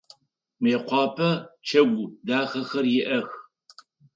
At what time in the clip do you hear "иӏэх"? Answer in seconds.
2.99-3.29